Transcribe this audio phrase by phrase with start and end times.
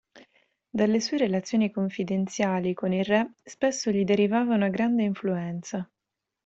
[0.67, 5.87] Dalle sue relazioni confidenziali con il re spesso gli derivava una grande influenza.